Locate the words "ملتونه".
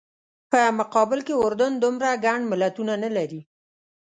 2.51-2.93